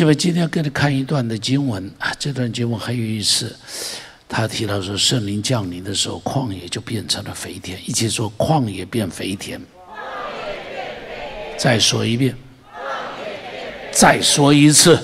[0.00, 3.54] 姐妹，今天要跟你看一段的经文啊，这段经文很有意思。
[4.26, 7.78] 他提到说，圣灵降临的时候，旷野就变成了肥田。
[7.86, 9.60] 一起说，旷野变肥田。
[11.58, 12.34] 再说一遍。
[13.92, 14.98] 再说一次。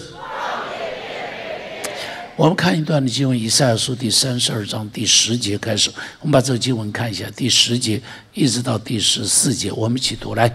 [2.35, 5.91] 我们看一段的经文，以赛亚书第三十二章第十节开始。
[6.21, 8.01] 我们把这个经文看一下，第十节
[8.33, 10.51] 一直到第十四节，我们一起读来。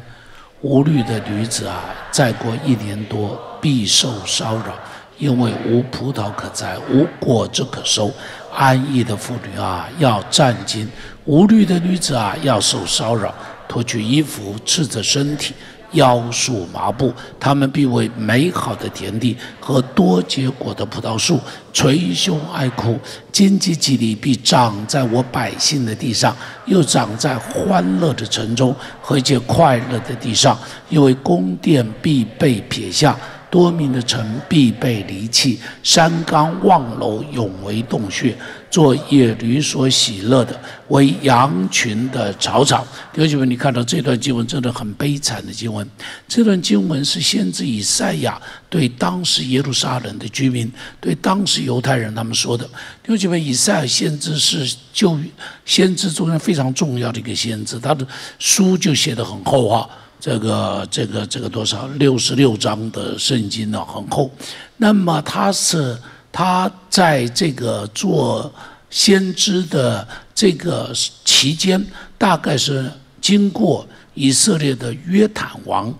[0.61, 4.73] 无虑的女子啊，再过一年多必受骚扰，
[5.17, 8.11] 因为无葡萄可摘，无果子可收。
[8.53, 10.85] 安逸的妇女啊，要战惊；
[11.25, 13.33] 无虑的女子啊，要受骚扰，
[13.67, 15.53] 脱去衣服，赤着身体。
[15.93, 21.37] 腰束麻布，他们必为美好的田地和多结果的葡萄树
[21.73, 22.97] 捶胸哀哭。
[23.29, 26.33] 荆棘蒺藜必长在我百姓的地上，
[26.65, 33.13] 又长在欢乐的城中和一切快乐的地上，因为宫殿必被撇下。
[33.51, 38.33] 多民的城必被离弃，山冈望楼永为洞穴，
[38.69, 42.81] 做野驴所喜乐的，为羊群的草场。
[43.11, 45.85] 弟兄姐妹，你看到这段经文真的很悲惨的经文。
[46.29, 50.71] 这段经文是先知以赛亚对当时耶路撒冷的居民，
[51.01, 52.63] 对当时犹太人他们说的。
[53.03, 55.19] 弟兄姐妹，以赛亚先知是旧
[55.65, 58.07] 先知中间非常重要的一个先知，他的
[58.39, 59.85] 书就写得很厚啊。
[60.21, 64.29] 这个这个这个多少六十六章的圣经呢，很厚。
[64.77, 65.97] 那么他是
[66.31, 68.53] 他在这个做
[68.91, 70.93] 先知的这个
[71.25, 71.83] 期间，
[72.19, 72.89] 大概是
[73.19, 75.91] 经过以色列的约坦王。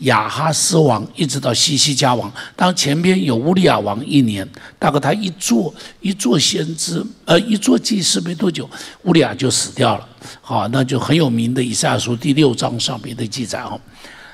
[0.00, 4.48] 亚哈斯王一直到西西家王，当前边有乌利亚王一年，
[4.78, 8.68] 大概他一做一做先知，呃，一做祭司没多久，
[9.04, 10.08] 乌利亚就死掉了。
[10.40, 13.80] 好，那就很有名的以赛亚书第六章上面的记载哦。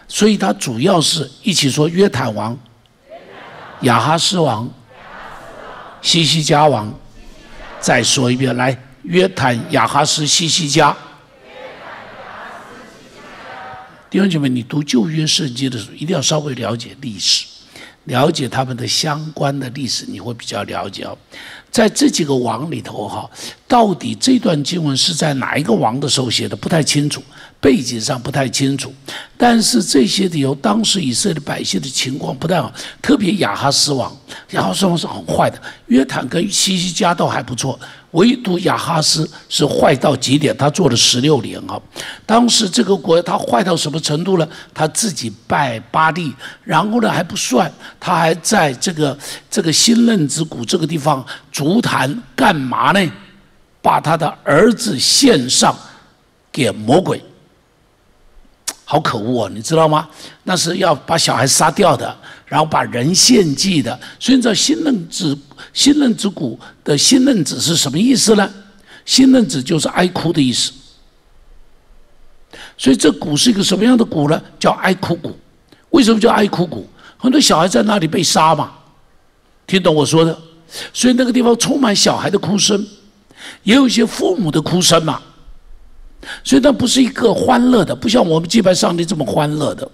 [0.08, 2.56] 所以他主要是一起说约坦王、
[3.82, 4.68] 亚哈斯王、
[6.02, 6.92] 西西家王。
[7.78, 10.96] 再说一遍，来，约坦、亚哈斯、西西家。
[14.16, 17.44] 弟兄姐妹，你读旧约圣经的时候，一定要稍微了解历史，
[18.04, 21.14] 了解他们的相关的历史，你会比较了解哦。
[21.70, 23.28] 在这几个王里头，哈，
[23.68, 27.22] 到底这段经文是在哪一个王的时候写的，不太清楚，
[27.60, 28.90] 背景上不太清楚。
[29.36, 32.72] 但是这些理由，当时以色列百姓的情况不太好，
[33.02, 34.10] 特别亚哈斯王，
[34.52, 37.78] 亚哈斯王是很坏的，约坦跟西西家都还不错。
[38.16, 41.80] 唯独亚哈斯是坏到极点，他做了十六年啊。
[42.24, 44.48] 当时这个国他坏到什么程度呢？
[44.74, 46.34] 他自己拜巴利，
[46.64, 49.16] 然后呢还不算，他还在这个
[49.50, 53.12] 这个新任之谷这个地方足坛干嘛呢？
[53.82, 55.76] 把他的儿子献上
[56.50, 57.22] 给魔鬼，
[58.84, 59.50] 好可恶啊！
[59.54, 60.08] 你知道吗？
[60.42, 62.16] 那是要把小孩杀掉的。
[62.46, 65.36] 然后把人献祭的，所以你知道新任子
[65.72, 68.48] 新任子谷的新任子是什么意思呢？
[69.04, 70.72] 新任子就是哀哭的意思。
[72.78, 74.40] 所以这谷是一个什么样的谷呢？
[74.58, 75.36] 叫哀哭谷。
[75.90, 76.88] 为什么叫哀哭谷？
[77.16, 78.72] 很多小孩在那里被杀嘛，
[79.66, 80.38] 听懂我说的？
[80.92, 82.86] 所以那个地方充满小孩的哭声，
[83.62, 85.20] 也有一些父母的哭声嘛。
[86.44, 89.88] 所以它不是一个欢乐的，不像我们祭拜上帝这么欢乐的。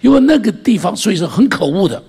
[0.00, 2.02] 因为那个地方，所以是很可恶的。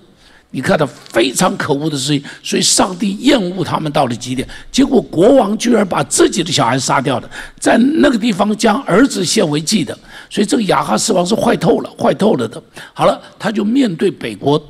[0.50, 4.46] 你看到非常可恶的事情，所以上帝厌恶他们到了极点。
[4.70, 9.98] 结果国王居然把自己的小孩杀掉了，在那个地方将儿子献为祭的。
[10.30, 12.62] 所以这个亚哈斯王是坏透了，坏透了的。
[12.92, 14.62] 好了，他就面对北国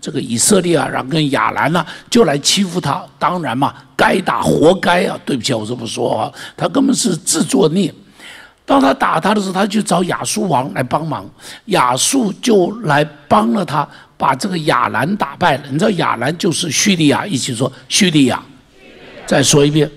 [0.00, 3.04] 这个以色列啊，然后跟亚兰呐，就来欺负他。
[3.16, 5.16] 当然嘛，该打活该啊！
[5.24, 7.94] 对不起，我这么说啊，他根本是自作孽。
[8.68, 11.24] 当他打他的时候，他就找亚述王来帮忙，
[11.66, 15.62] 亚述就来帮了他，把这个亚兰打败了。
[15.70, 18.42] 你知道亚兰就是叙利亚，一起说叙利亚。
[19.26, 19.90] 再说一遍，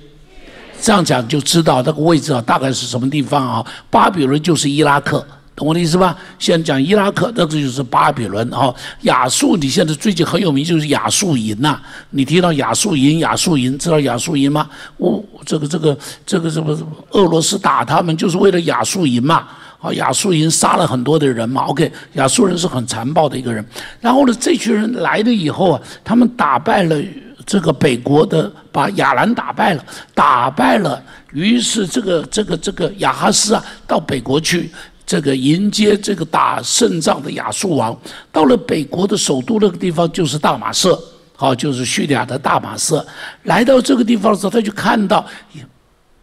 [0.82, 3.66] 这样讲就知道那个位置啊，大概是什么地方啊？
[3.90, 5.26] 巴比伦就是伊拉克。
[5.62, 6.18] 懂我的意思吧？
[6.40, 8.74] 现在讲伊拉克，那这就是巴比伦啊。
[9.02, 11.80] 亚述，你现在最近很有名，就是亚述营呐。
[12.10, 14.68] 你听到亚述营，亚述营，知道亚述营吗？
[14.98, 16.76] 我这个这个这个什么
[17.12, 19.48] 俄罗斯打他们，就是为了亚述营嘛。
[19.80, 21.66] 啊，亚述营杀了很多的人嘛。
[21.66, 23.64] OK，亚述人是很残暴的一个人。
[24.00, 27.00] 然后呢，这群人来了以后啊，他们打败了
[27.46, 29.86] 这个北国的，把亚兰打败了，
[30.16, 31.00] 打败了。
[31.34, 34.72] 于是这个这个这个亚哈斯啊，到北国去。
[35.12, 37.94] 这个迎接这个打胜仗的亚述王，
[38.32, 40.98] 到了北国的首都那个地方，就是大马色，
[41.36, 43.06] 好，就是叙利亚的大马色。
[43.44, 45.26] 来到这个地方的时候，他就看到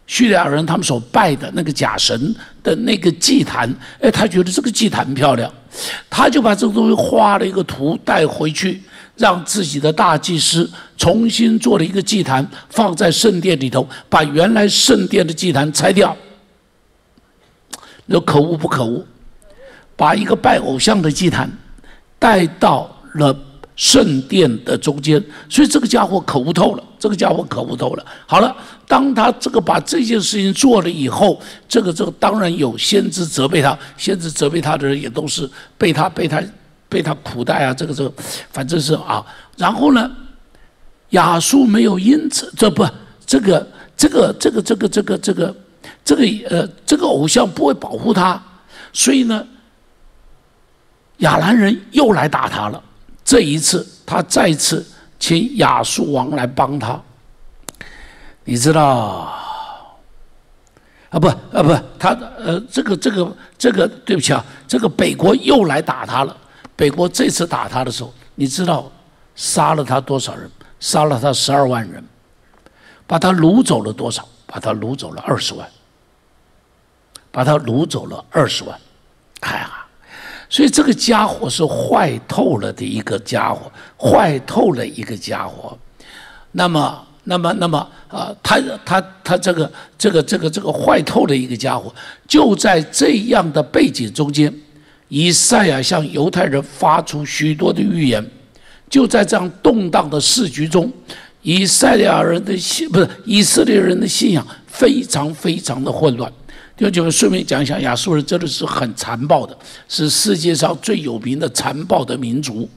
[0.06, 3.70] 叙利亚人他们所拜的那个假神的那个祭坛，
[4.00, 5.52] 哎，他觉得这个祭坛漂亮，
[6.08, 8.80] 他就把这个东西画了一个图带回去，
[9.16, 16.16] 让自己的大祭司重新做了一个祭坛，放在圣殿里头，把原来圣殿的祭坛拆掉。
[18.10, 19.04] 那可恶不可恶？
[19.94, 21.50] 把一个拜偶像的祭坛
[22.20, 23.36] 带到了
[23.74, 26.84] 圣殿的中间，所以这个家伙可恶透了。
[27.00, 28.06] 这个家伙可恶透了。
[28.24, 28.56] 好了，
[28.86, 36.40] 当他这个把这件事情做了以后，这个这个当然有先知责备他，先知责备他的人也都是被他被他
[36.88, 37.74] 被他苦待啊。
[37.74, 38.12] 这个这个，
[38.52, 39.26] 反正是啊。
[39.56, 40.08] 然后呢，
[41.10, 42.86] 亚述没有因此这不
[43.26, 43.66] 这个
[43.96, 45.34] 这个这个这个这个这个。
[45.34, 45.54] 这个
[46.08, 48.42] 这个呃，这个偶像不会保护他，
[48.94, 49.46] 所以呢，
[51.18, 52.82] 亚兰人又来打他了。
[53.22, 54.82] 这一次，他再次
[55.18, 56.98] 请亚述王来帮他。
[58.44, 58.86] 你知道
[61.10, 61.18] 啊？
[61.20, 66.34] 不啊不，他呃，这个这个这个，对不起啊，这个北国又来打他了。
[66.74, 68.90] 北国这次打他的时候，你知道
[69.34, 70.50] 杀了他多少人？
[70.80, 72.02] 杀了他十二万人，
[73.06, 74.26] 把他掳走了多少？
[74.46, 75.68] 把他掳走了二十万。
[77.30, 78.78] 把他掳走了二十万，
[79.40, 79.86] 哎呀，
[80.48, 85.76] 所以这个家伙是坏透了的一个家伙，坏透了一个家伙。
[86.52, 91.94] 那么，那么，那么啊，他他他这个这个这个这个坏透的一个家伙，
[92.26, 94.52] 就在这样的背景中间，
[95.08, 98.26] 以赛亚向犹太人发出许多的预言，
[98.88, 100.90] 就在这样动荡的市局中，
[101.42, 106.32] 以赛亚人的信不是以色列人的信仰非常非常的混乱。
[106.78, 109.58] 弟兄姐妹，顺便讲一下，亚述人真的是很残暴的，
[109.88, 112.70] 是世界上最有名的残暴的民族。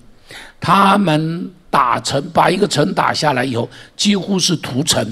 [0.59, 5.07] 他们打城，把一个城打下来以后，几乎是屠城，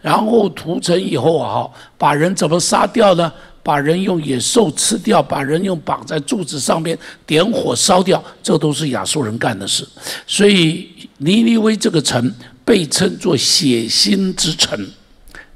[0.00, 1.68] 然后屠城以后啊，
[1.98, 3.32] 把人怎么杀掉呢？
[3.64, 9.84] 把人用野兽吃掉，把人用绑在柱子上面点火烧掉，这都是亚述人干的事。
[10.24, 10.88] 所以
[11.18, 12.32] 尼尼微这个城
[12.64, 14.88] 被称作血腥之城。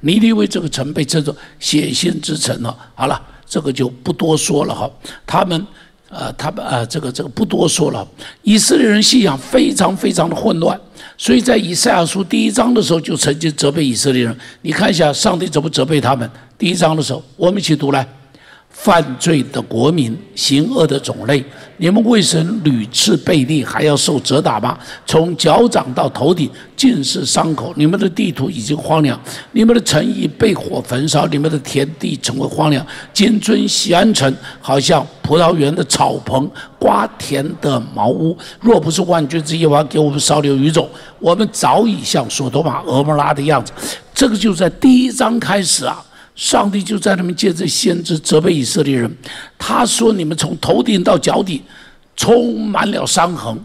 [0.05, 2.77] 尼尼微这个城被称作血腥之城了。
[2.95, 4.91] 好了，这个就不多说了哈。
[5.27, 5.67] 他们，
[6.11, 8.07] 呃，他们呃，这个这个不多说了。
[8.43, 10.79] 以色列人信仰非常非常的混乱，
[11.17, 14.39] 所以在以赛亚书第一章的时候就曾经责备以色列人。
[14.61, 16.31] 你看一下上帝怎么责备他们。
[16.59, 18.07] 第一章的时候，我们一起读来。
[18.75, 21.43] 犯罪的国民，行恶的种类，
[21.79, 24.77] 你们为神屡次背逆，还要受责打吗？
[25.07, 27.73] 从脚掌到头顶尽是伤口。
[27.77, 29.19] 你们的地图已经荒凉，
[29.53, 32.85] 你们的城邑被火焚烧，你们的田地成为荒凉。
[33.13, 34.31] 金尊西安城，
[34.61, 38.37] 好像葡萄园的草棚，瓜田的茅屋。
[38.61, 40.87] 若不是万军之耶和华给我们烧留余种，
[41.21, 43.73] 我们早已像索多玛、俄摩拉的样子。
[44.13, 46.05] 这个就在第一章开始啊。
[46.35, 49.17] 上帝就在他们借着先知责备以色列人，
[49.57, 51.63] 他说：“你们从头顶到脚底，
[52.17, 53.57] 充满了伤痕，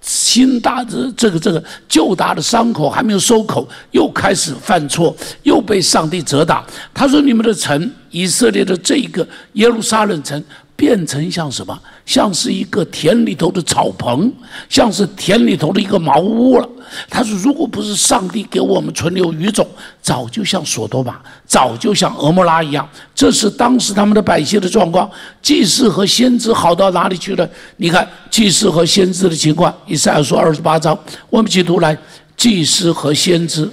[0.00, 6.64] 新大的这个这个旧大的伤口还没有收口，又开始犯错，又被上帝责打。”
[6.94, 10.42] 他说：“你们的城，以色列的这一个耶路撒冷城。”
[10.76, 11.76] 变成像什么？
[12.04, 14.30] 像是一个田里头的草棚，
[14.68, 16.68] 像是田里头的一个茅屋了。
[17.10, 19.66] 他说：“如果不是上帝给我们存留余种，
[20.00, 25.10] 早就像索多玛，早就像俄摩拉一样。”这是当时他们的百姓的状况。
[25.42, 27.48] 祭司和先知好到哪里去了？
[27.78, 30.96] 你看祭司和先知的情况，以赛亚书二十八章，
[31.28, 31.96] 我们一起读来：
[32.36, 33.68] 祭司和先知，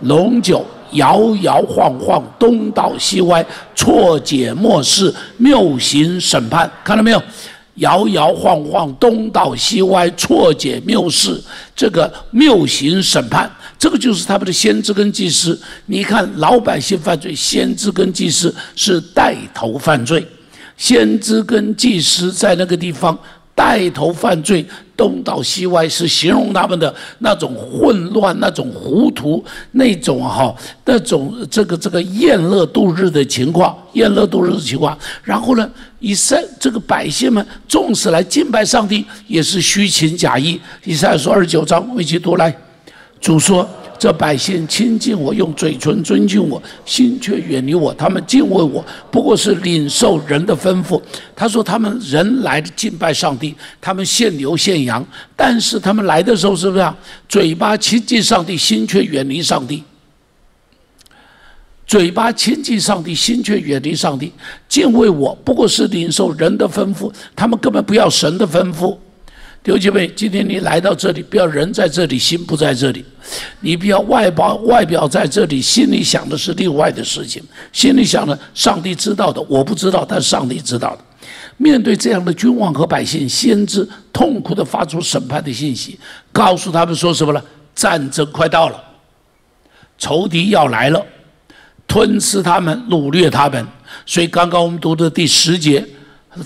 [0.00, 0.66] 龙九。
[0.92, 7.22] 摇摇晃晃，东倒西歪，错解末世，谬行审判，看到没有？
[7.76, 11.42] 摇摇晃晃，东倒西歪，错解谬事，
[11.74, 15.60] 这个谬行审判，这个就是他们的先知跟祭司。
[15.86, 20.26] 你看，老百姓犯罪，先知跟祭司是带头犯罪，
[20.76, 23.18] 先知跟祭司在那个地方。
[23.54, 24.62] 带头犯罪，
[24.96, 34.96] 东倒西歪，是形容他们的那种混乱、那种糊涂、那种哈、那种这个这个厌乐度日的情况，厌乐度日的情况。
[35.22, 40.60] 然后呢，以赛这个百姓们，纵使来敬拜上帝，也是虚情假意。
[40.84, 42.56] 以赛说二十九章，我一起读来，
[43.20, 43.68] 主说。
[43.98, 47.92] 这百姓亲近我，用嘴唇尊敬我，心却远离我。
[47.94, 51.00] 他们敬畏我，不过是领受人的吩咐。
[51.34, 56.92] 他说：“他们人来敬拜上帝，他们献牛献羊，但是他们来的时候是不是？
[57.28, 59.82] 嘴巴亲近上帝，心却远离上帝。
[61.86, 64.32] 嘴巴亲近上帝，心却远离上帝。
[64.68, 67.12] 敬畏我，不过是领受人的吩咐。
[67.34, 68.96] 他们根本不要神的吩咐。”
[69.66, 73.02] 刘姐妹，今天你来到这里，不要人在这里，心不在这里；
[73.58, 77.42] 你不要外表外表在这里，心里想的是另外的事情。
[77.72, 81.02] 心里想的，上帝知道的，我不知道，但上帝知道的。
[81.56, 85.98] 面对这样的君王和百姓，先知痛苦的发出审判的信息，
[86.30, 87.42] 告诉他们说什么呢？
[87.74, 88.80] 战争快到了，
[89.98, 91.04] 仇敌要来了，
[91.88, 93.66] 吞噬他们，掳掠他们。
[94.04, 95.84] 所以刚刚我们读的第十节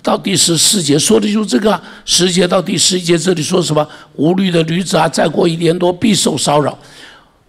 [0.03, 1.81] 到第十四节说的就是这个。
[2.05, 3.87] 十节到第十一节这里说什么？
[4.17, 6.79] 无虑的女子啊，再过一年多必受骚扰，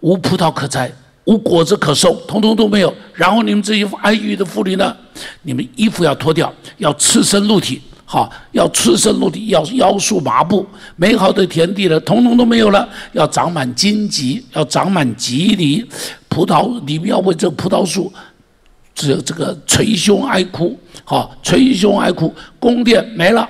[0.00, 0.92] 无葡萄可摘。
[1.24, 2.92] 无果子可收，通通都没有。
[3.14, 4.92] 然后你们这些安逸的妇女呢？
[5.42, 10.66] 你们衣服要脱掉，要赤身露体，好，要赤身露体，要腰束麻布。
[10.96, 12.88] 美好的田地呢，通通都没有了。
[13.12, 15.86] 要长满荆棘，要长满棘藜。
[16.28, 18.12] 葡萄，你们要为这葡萄树，
[18.92, 22.32] 这这个捶胸哀哭，好，捶胸哀哭。
[22.58, 23.48] 宫殿没了。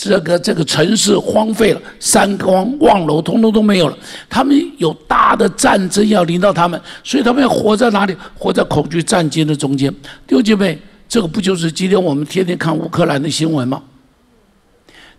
[0.00, 3.98] 这个这个城市荒废了，三光望楼通通都没有了。
[4.30, 8.16] 他们有大的战争要临到他们，所以他们要活在哪里？
[8.38, 9.92] 活在恐惧战争的中间。
[10.24, 13.82] 弟兄姐妹，这个不就是今天我们天天看乌克兰的新闻吗？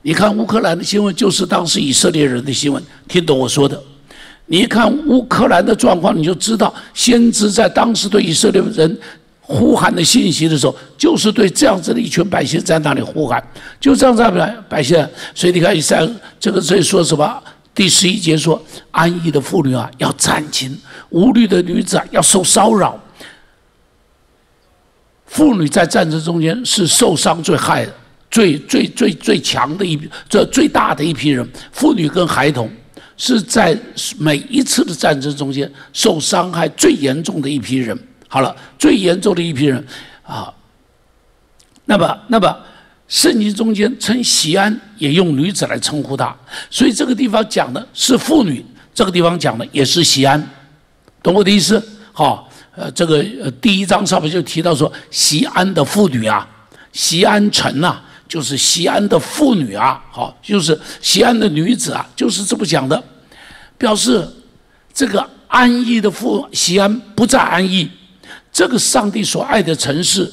[0.02, 2.82] 你看乌克兰的新闻，就是当时以色列人的新闻。
[3.06, 3.78] 听懂我说的？
[4.46, 8.98] 你一看乌克兰的状况，你就知道先知在当时对以色列人。
[9.52, 13.44] 呼喊的信息的时候，就是对这样子的一群百姓在那里呼喊，
[13.80, 14.96] 就这样子来百姓。
[15.34, 16.08] 所以你看，以赛
[16.40, 17.44] 这个这里说什么？
[17.74, 20.78] 第十一节说，安逸的妇女啊要战惊，
[21.10, 22.96] 无虑的女子啊要受骚扰。
[25.26, 27.94] 妇女在战争中间是受伤最害的、
[28.30, 31.48] 最最最最强的一这最大的一批人。
[31.72, 32.70] 妇女跟孩童
[33.18, 33.76] 是在
[34.20, 37.98] 每一次的战争中间受伤害最严重的一批人。
[38.32, 39.84] 好了，最严重的一批人
[40.24, 40.54] 啊，
[41.86, 42.56] 那么，那么
[43.08, 46.34] 圣经中间称西安，也用女子来称呼她，
[46.70, 50.48] 所以这个地方讲的是妇女，这个地方讲的也是西安，
[51.24, 51.84] 懂我的意思？
[52.14, 53.24] 好，呃，这个
[53.60, 56.48] 第一章上面就提到说，西安的妇女啊，
[56.94, 63.04] 西安城呐，就是西安的妇女啊，好，就是西安的女子啊，就是这么讲的，
[63.76, 64.24] 表示
[64.94, 67.90] 这个安逸的妇西安不再安逸。
[68.60, 70.30] 这个上帝所爱的城市，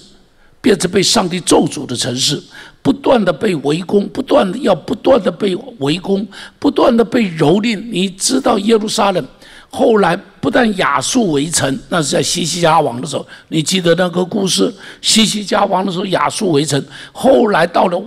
[0.61, 2.43] 变成被上帝咒诅的城市，
[2.83, 6.27] 不断的被围攻，不断的要不断的被围攻，
[6.59, 7.81] 不断的被蹂躏。
[7.89, 9.25] 你知道耶路撒冷
[9.71, 14.75] 后来不但亚述围城，那是在西西家王的时候，你记得那个故事？
[15.01, 18.03] 西西家王的时候，亚述围城，后来到了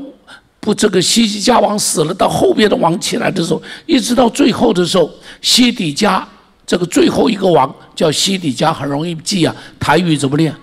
[0.60, 5.10] 不这个西西家王死了，到后边的王起来的时候，一直到最后的时候，
[5.42, 6.28] 西底家。
[6.70, 9.56] 这个最后一个王叫西底家，很容易记啊。
[9.80, 10.54] 台语怎么念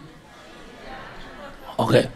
[1.74, 2.08] ？OK，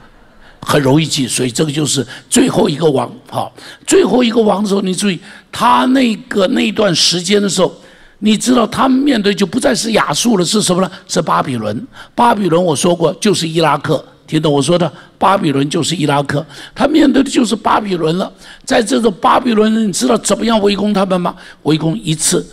[0.60, 3.12] 很容易记，所以这个就是最后一个王。
[3.28, 3.52] 好，
[3.84, 5.18] 最后一个王的时候，你注意
[5.50, 7.74] 他那个那段时间的时候，
[8.20, 10.88] 你知道他们面对就不再是亚述了，是什么呢？
[11.08, 11.84] 是巴比伦。
[12.14, 14.92] 巴比伦我说过就是伊拉克，听懂我说的？
[15.18, 18.32] 巴比伦就是伊拉克，他面对的就是巴比伦了。
[18.64, 21.34] 在这个巴比伦，你知道怎么样围攻他们吗？
[21.64, 22.46] 围攻一次，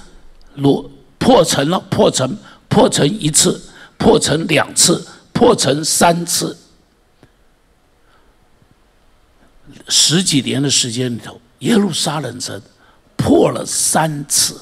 [0.56, 0.84] 罗。
[1.28, 2.38] 破城了，破城，
[2.70, 3.62] 破城一次，
[3.98, 6.56] 破城两次，破城三次，
[9.90, 12.62] 十几年的时间里头，耶路撒冷城
[13.18, 14.58] 破了三次。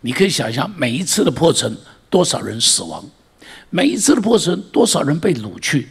[0.00, 1.76] 你可以想象，每一次的破城
[2.08, 3.04] 多少人死亡，
[3.68, 5.90] 每一次的破城多少人被掳去，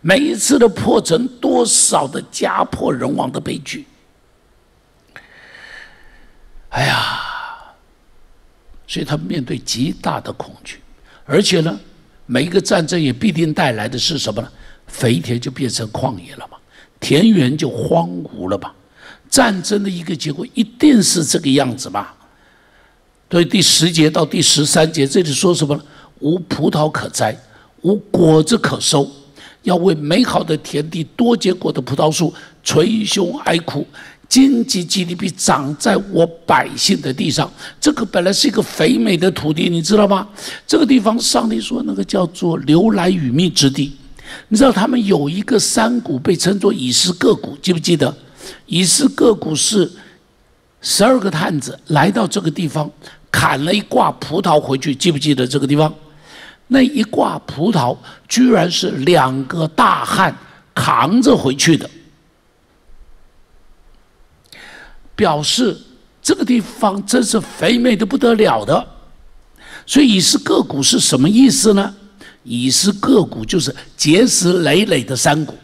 [0.00, 3.84] 每一次的破城多少的家破人亡的悲剧。
[6.74, 7.72] 哎呀，
[8.84, 10.80] 所以他们面对极大的恐惧，
[11.24, 11.78] 而且呢，
[12.26, 14.48] 每一个战争也必定带来的是什么呢？
[14.88, 16.58] 肥田就变成旷野了嘛，
[16.98, 18.72] 田园就荒芜了嘛。
[19.30, 22.14] 战争的一个结果一定是这个样子吧？
[23.30, 25.84] 所以第十节到第十三节这里说什么呢？
[26.18, 27.36] 无葡萄可摘，
[27.82, 29.08] 无果子可收，
[29.62, 33.86] 要为美好的田地、多结果的葡萄树捶胸哀哭。
[34.34, 37.48] 经济 GDP 长在我百姓的地上，
[37.80, 40.26] 这个本来是一个肥美的土地，你知道吗？
[40.66, 43.96] 这个地方，上帝说那个叫做流来与蜜之地。
[44.48, 48.12] 你知道他们有一个山谷被称作以斯各谷，记不记得？
[48.66, 49.88] 以斯各谷是
[50.80, 52.90] 十二个探子来到这个地方，
[53.30, 55.94] 砍了一挂葡萄回去，记不记得这个地方？
[56.66, 60.36] 那一挂葡萄居然是两个大汉
[60.74, 61.88] 扛着回去的。
[65.16, 65.76] 表示
[66.22, 68.86] 这个地方真是肥美的不得了的，
[69.86, 71.94] 所以以是个股是什么意思呢？
[72.42, 75.54] 以是个股就是结实累累的山谷，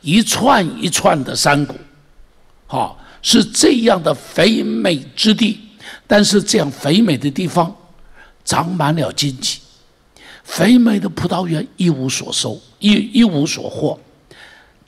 [0.00, 1.76] 一串一串的山谷，
[2.66, 5.60] 好是这样的肥美之地。
[6.06, 7.72] 但是这样肥美的地方
[8.44, 9.60] 长满了荆棘，
[10.42, 13.96] 肥美的葡萄园一无所收，一一无所获。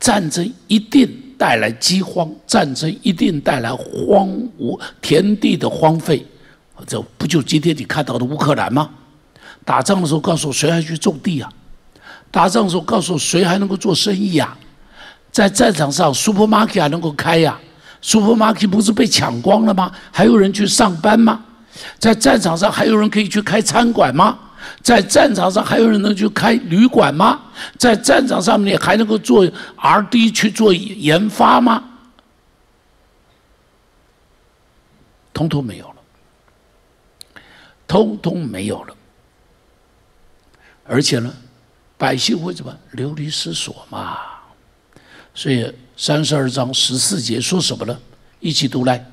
[0.00, 1.09] 战争一定
[1.42, 4.28] 带来饥荒，战争一定带来荒
[4.61, 6.25] 芜田地的荒废。
[6.87, 8.88] 这不就今天你看到的乌克兰吗？
[9.64, 11.50] 打仗的时候告诉我谁还去种地啊？
[12.30, 14.56] 打仗的时候告诉我谁还能够做生意啊？
[15.32, 17.58] 在战场上，supermarket 还能够开呀
[18.00, 19.90] ？supermarket 不是被抢光了吗？
[20.12, 21.44] 还有人去上班吗？
[21.99, 24.38] 在战场上还有人可以去开餐馆吗？
[24.83, 27.40] 在战场上还有人能去开旅馆吗？
[27.78, 31.85] 在战场上面还能够做 R&D 去做研发吗？
[35.33, 37.42] 通通没有了，
[37.87, 38.95] 通通没有了。
[40.85, 41.33] 而且呢，
[41.97, 44.19] 百姓会怎么流离失所嘛？
[45.35, 47.99] 所以三十二章十四节说什么呢？
[48.40, 49.04] 一起读来：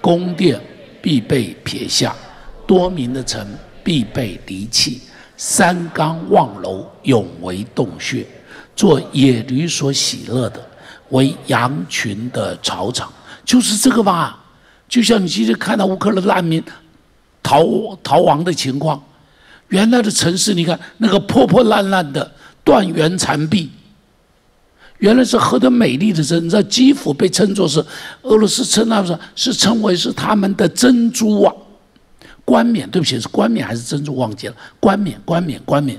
[0.00, 0.60] 宫殿
[1.02, 2.16] 必被撇下，
[2.66, 3.46] 多民的城。
[3.82, 5.00] 必被离弃，
[5.36, 8.26] 三冈望楼，永为洞穴，
[8.74, 10.64] 做野驴所喜乐的，
[11.10, 13.12] 为羊群的草场，
[13.44, 14.38] 就是这个吧？
[14.88, 16.62] 就像你今天看到乌克兰难民
[17.42, 17.64] 逃
[18.02, 19.02] 逃亡的情况，
[19.68, 22.30] 原来的城市，你看那个破破烂烂的
[22.62, 23.70] 断垣残壁，
[24.98, 26.44] 原来是何等美丽的城！
[26.44, 27.84] 你知道基辅被称作是
[28.22, 31.52] 俄罗斯称那是是称为是他们的珍珠啊。
[32.44, 34.16] 冠冕，对不起，是冠冕还是珍珠？
[34.16, 34.54] 忘记了。
[34.80, 35.98] 冠冕，冠冕，冠冕，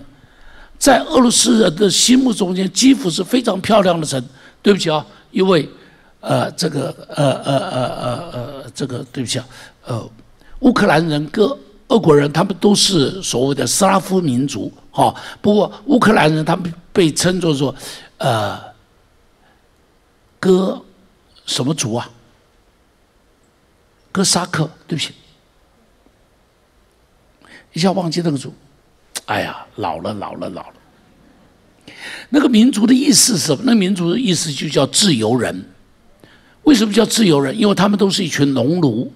[0.78, 4.24] 在俄罗斯人的心目中间，基辅是非常漂亮的城。
[4.62, 5.68] 对不起啊，因为
[6.22, 9.46] 呃，这个呃呃呃呃呃，这个对不起啊，
[9.86, 10.10] 呃，
[10.60, 11.46] 乌克兰人跟
[11.90, 15.14] 俄国人他们都是所谓的斯拉夫民族，哈。
[15.42, 17.76] 不过乌克兰人他们被称作说
[18.18, 18.58] 呃，
[20.40, 20.82] 哥
[21.46, 22.10] 什么族啊？
[24.12, 25.14] 哥萨克，对不起。
[27.74, 28.54] 一下忘记那个族，
[29.26, 30.74] 哎呀，老了老了老了。
[32.30, 33.64] 那个民族的意思是什么？
[33.66, 35.66] 那民族的意思就叫自由人。
[36.64, 37.58] 为什么叫自由人？
[37.58, 39.12] 因为他们都是一群农奴，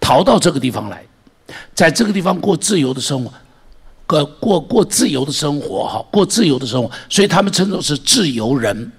[0.00, 1.04] 逃到这个地方来，
[1.74, 3.32] 在这个地方过自由的生活，
[4.06, 8.90] 过过过自由的生活哈，过自由的生活，所以他们称作是自由人。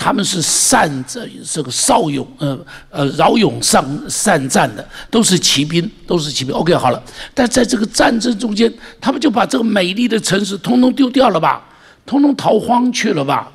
[0.00, 2.56] 他们是善这这个少勇呃
[2.88, 6.54] 呃饶勇善善战的，都是骑兵，都是骑兵。
[6.54, 7.02] OK，好了，
[7.34, 11.68] 但在这个战争中间，他们就把这个美丽的城市通通丢掉了吧，
[12.06, 13.52] 通通逃荒去了吧，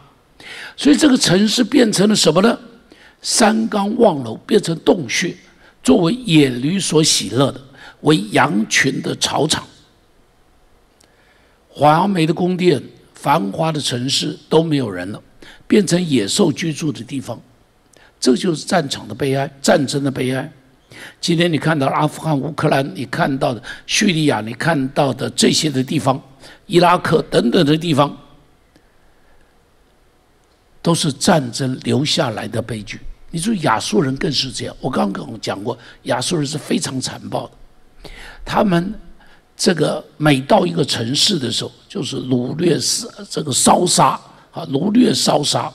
[0.75, 2.59] 所以这个城市变成了什么呢？
[3.21, 5.33] 山冈望楼，变成洞穴，
[5.81, 7.61] 作为野驴所喜乐的，
[8.01, 9.63] 为羊群的草场，
[11.69, 15.21] 华美的宫殿，繁华的城市都没有人了。
[15.67, 17.39] 变成野兽居住的地方，
[18.19, 20.51] 这就是战场的悲哀，战争的悲哀。
[21.19, 26.21] 今天你看到阿富汗、乌克兰，你看到的叙利亚，你看到的这些的地方，
[26.67, 28.15] 伊拉克等等的地方，
[30.81, 32.99] 都是战争留下来的悲剧。
[33.31, 38.09] 你说亚述人更是这样，我刚刚讲过，亚述人是非常残暴的，
[38.45, 38.93] 他们
[39.57, 44.19] 这个每到一个城市的时候，就是掳掠、死这个烧杀。
[44.53, 45.73] 啊，掳掠烧杀，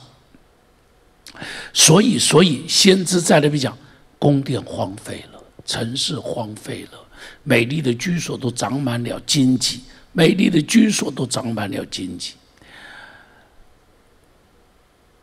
[1.73, 3.77] 所以，所以先知在那边讲，
[4.17, 6.99] 宫殿荒废了，城市荒废了，
[7.43, 9.81] 美丽的居所都长满了荆棘，
[10.13, 12.35] 美丽的居所都长满了荆棘，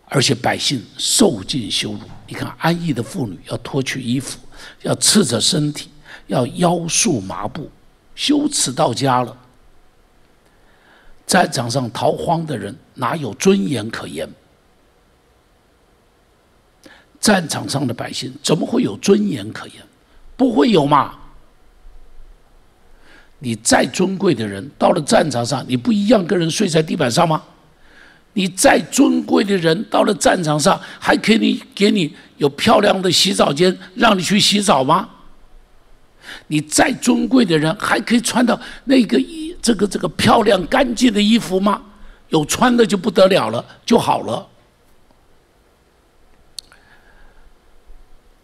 [0.04, 2.00] 而且百姓受尽羞辱。
[2.28, 4.38] 你看，安逸的妇女要脱去衣服，
[4.82, 5.88] 要赤着身体，
[6.26, 7.70] 要腰束麻布，
[8.14, 9.34] 羞耻到家了。
[11.26, 14.28] 战场上逃荒的人哪有尊严可言？
[17.18, 19.76] 战场上的百姓怎么会有尊严可言？
[20.36, 21.14] 不会有嘛？
[23.38, 27.42] 你再尊贵的人，到了战场上，你不一样跟人睡在地板上吗？
[28.34, 35.08] 你再尊贵的人，到了战场上，还可以给你有漂亮的洗澡间，让你去洗澡吗？
[36.46, 41.82] 你再尊贵的人，还可以穿到那个衣这个这个漂亮干净的衣服吗？
[42.30, 44.46] 有穿的就不得了了，就好了。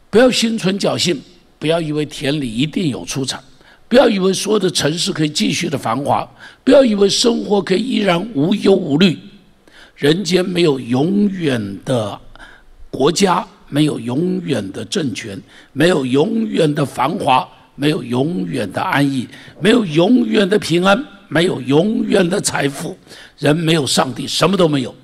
[0.08, 1.20] 不要心存侥幸，
[1.58, 3.42] 不要以为田里一定有出产，
[3.88, 6.28] 不要以为所有的城市可以继续的繁华，
[6.62, 9.18] 不要以为生活可以依然无忧无虑。
[9.96, 12.20] 人间没有永远的
[12.90, 15.40] 国家，没有永远的政权，
[15.72, 17.48] 没有永远的繁华。
[17.74, 19.26] 没有永远的安逸，
[19.60, 22.96] 没有永远的平安，没有永远的财富。
[23.38, 24.94] 人没有上帝，什么都没有。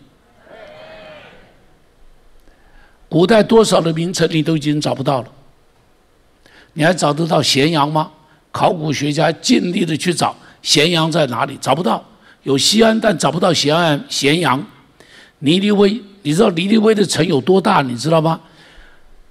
[3.09, 5.29] 古代多少的名城你都已经找不到了，
[6.75, 8.11] 你还找得到咸阳吗？
[8.53, 11.57] 考古学家尽力的去找，咸阳在哪里？
[11.61, 12.05] 找不到。
[12.43, 14.65] 有西安，但找不到咸安咸阳。
[15.41, 17.83] 尼尼微，你知道尼尼微的城有多大？
[17.83, 18.41] 你知道吗？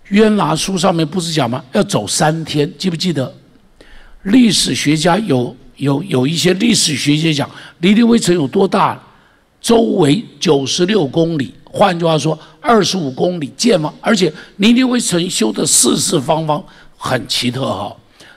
[0.10, 1.64] 约拿书上面不是讲吗？
[1.74, 3.34] 要走三天，记不记得？
[4.24, 9.02] 历史学家有有有一些历史学家讲，尼尼微城有多大？
[9.60, 13.94] 周围九十六公里，换句话说，二十五公里见吗？
[14.00, 16.64] 而且尼尼微城修的四四方方，
[16.96, 17.94] 很奇特哈。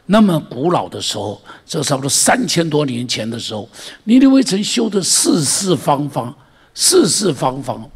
[0.06, 3.68] 那么古老的时候，这差不多三千多年前的时候，
[4.04, 6.34] 尼尼微城修的四四方方，
[6.74, 7.88] 四四方方，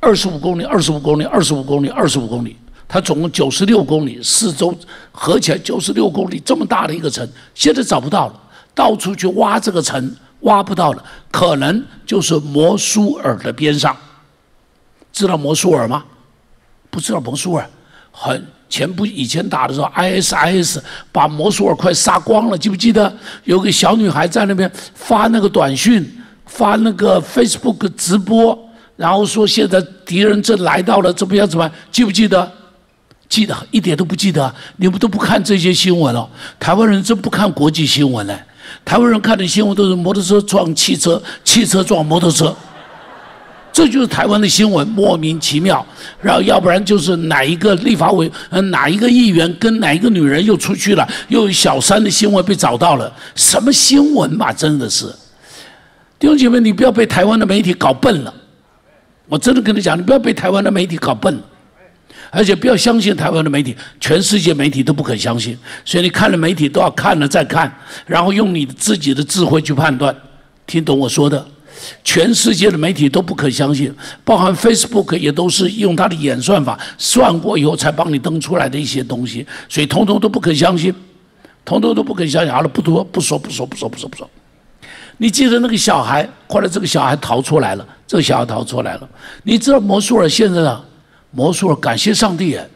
[0.00, 2.56] 二十五公里，二十五公里，二十五公里，二十五公里，
[2.86, 4.74] 它总共九十六公里，四周
[5.10, 8.40] 合起来九十六公里，这么大的一个城，现在找不到了，
[8.74, 13.96] 到处去挖这个城，挖不到了，可能就是摩苏尔的边上，
[15.12, 16.04] 知道摩苏尔吗？
[16.90, 17.68] 不知道摩苏尔，
[18.10, 18.46] 很。
[18.70, 20.78] 前不以前打的时候，ISIS
[21.10, 23.10] 把摩苏尔快杀光了，记不记得？
[23.44, 26.06] 有个小女孩在那边发那个短讯，
[26.44, 28.67] 发那个 Facebook 直播，
[28.98, 31.48] 然后说现在敌人正来到了，怎么样？
[31.48, 31.72] 怎么样？
[31.92, 32.52] 记不记得？
[33.28, 34.52] 记得一点都不记得。
[34.76, 36.28] 你们都不看这些新闻了？
[36.58, 38.36] 台湾人真不看国际新闻嘞？
[38.84, 42.52] 台湾人看的新闻都是摩托车撞汽车，汽车撞摩托车。
[43.70, 45.86] 这就是台湾的新闻，莫名其妙。
[46.20, 54.52] 然后要不然就是哪一个立法委，呃，哪一个议员跟哪一个女人又出去了，又有小三的新闻被找到了，什么新闻嘛？
[54.52, 55.06] 真的是，
[56.18, 58.34] 弟兄姐妹，你不要被台湾的媒体搞笨了。
[59.28, 61.38] 我真的跟你讲，你不要被台湾的媒体搞笨，
[62.30, 65.56] 而且不要相信台湾的媒体，全世界媒体都不肯相信。
[65.84, 67.70] 所以你看了媒体都要看了再看，
[68.06, 70.14] 然后用你自己的智慧去判断，
[70.66, 71.46] 听懂我说的？
[72.02, 80.92] 全世界的媒体都不可相信，包含 Facebook 也都是用它的演算法算过以后才帮你登出来的一些东西，所以通通都不可相信，
[81.64, 82.52] 通通都不可相信。
[82.52, 84.28] 好了，不多不说不说不说不说不说。
[85.18, 89.08] 你记得那个小孩，后来这个小孩逃出来了，这个小孩逃出来了。
[89.42, 90.82] 你知道摩苏尔现在呢，
[91.30, 92.66] 摩苏尔感谢上帝哎，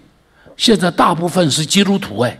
[0.56, 2.38] 现在大部分是基督徒哎，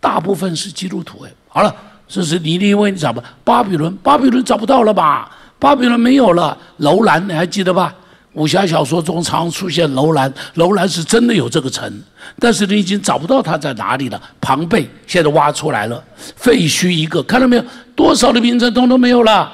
[0.00, 1.30] 大部分是基督徒哎。
[1.48, 1.74] 好了。
[2.10, 3.22] 这是尼尼微，你找不？
[3.44, 5.30] 巴比伦，巴比伦找不到了吧？
[5.58, 6.56] 巴比伦没有了。
[6.78, 7.94] 楼兰，你还记得吧？
[8.38, 11.92] 武侠小说中常出现楼兰，楼兰是真的有这个城，
[12.38, 14.22] 但是你已经找不到它在哪里了。
[14.40, 16.02] 庞贝现在挖出来了，
[16.36, 17.64] 废墟一个，看到没有？
[17.96, 19.52] 多少的名城通通没有了。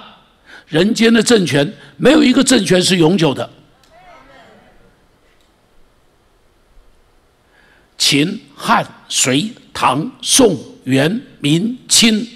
[0.67, 3.49] 人间的政权没有一个政权是永久的。
[7.97, 12.27] 秦、汉、隋、唐、宋、元、明、清。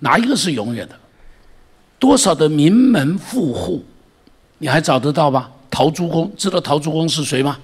[0.00, 0.98] 哪一个是永远的？
[1.98, 3.84] 多少的名门富户，
[4.58, 5.50] 你还找得到吧？
[5.70, 7.58] 陶朱公，知道陶朱公是谁吗？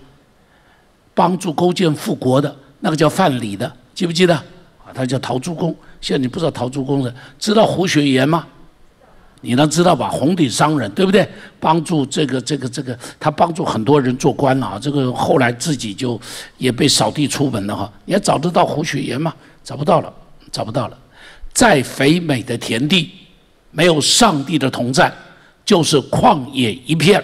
[1.15, 4.35] 帮助勾践复国的那个叫范蠡的，记不记得？
[4.35, 5.75] 啊，他叫陶朱公。
[6.01, 8.47] 现在你不知道陶朱公的，知道胡雪岩吗？
[9.45, 10.09] 你能知道吧？
[10.09, 11.29] 红顶商人，对不对？
[11.59, 14.79] 帮助这个这个这个，他帮助很多人做官啊。
[14.81, 16.21] 这个后来自己就
[16.59, 17.93] 也被扫地出门了哈。
[18.05, 19.35] 你还找得到胡雪岩吗？
[19.65, 20.13] 找不到了，
[20.51, 20.99] 找不到了。
[21.53, 23.11] 再肥美的田地，
[23.73, 25.13] 没有上帝的同在，
[25.65, 27.21] 就是旷野一片；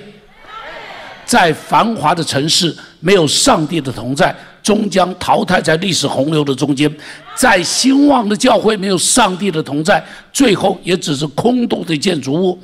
[1.24, 6.90] 在繁华的城市，没有上帝的同在，终将淘汰在历史洪流的中间；
[7.36, 12.58] 在兴旺的教会，没有上帝的同在，最后也只是空洞的建筑物；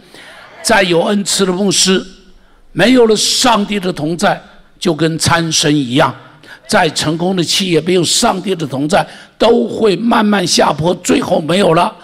[0.62, 2.04] 再有恩赐的牧师，
[2.72, 4.42] 没有了上帝的同在，
[4.78, 6.14] 就跟参生一样。
[6.66, 11.94] 再成功的企业，没有上帝的同在，都会慢慢下坡，最后没有了。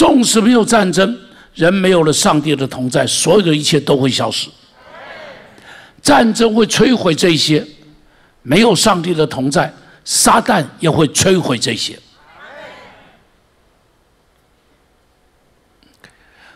[0.00, 1.14] 纵使没有战争，
[1.52, 4.48] 人没有了上帝的同在，所有的一切都会消失。
[6.00, 7.62] 战争会摧毁这些，
[8.40, 9.70] 没有上帝的同在，
[10.02, 11.98] 撒旦也会摧毁这些。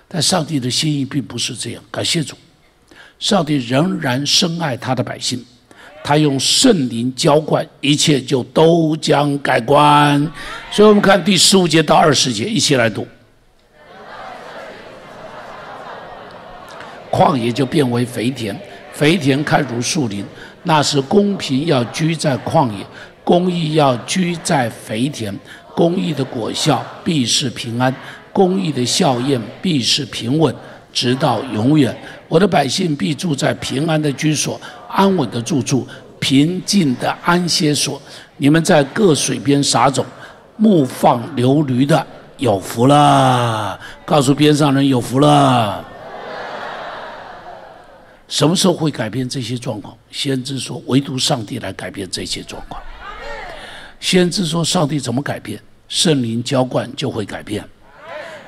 [0.08, 2.34] 但上帝的心意并不是这样，感谢主，
[3.18, 5.44] 上帝仍然深爱他的百姓。
[6.02, 10.18] 他用圣灵浇灌，一切就都将改观。
[10.70, 13.06] 所以我们看第十五节到二十节，一起来读。
[17.14, 18.52] 旷野就变为肥田，
[18.92, 20.24] 肥田开如树林。
[20.64, 22.84] 那是公平要居在旷野，
[23.22, 25.32] 公义要居在肥田。
[25.76, 27.94] 公义的果效必是平安，
[28.32, 30.52] 公义的效验必是平稳，
[30.92, 31.96] 直到永远。
[32.26, 34.60] 我的百姓必住在平安的居所。
[34.88, 35.86] 安稳的住处，
[36.18, 38.00] 平静的安歇所。
[38.38, 40.04] 你们在各水边撒种，
[40.56, 42.04] 牧放流驴的
[42.38, 43.78] 有福了。
[44.04, 45.93] 告诉边上人有福了。
[48.34, 49.96] 什么时候会改变这些状况？
[50.10, 52.82] 先知说，唯独上帝来改变这些状况。
[54.00, 55.56] 先知说上帝怎么改变？
[55.88, 57.64] 圣灵浇灌就会改变。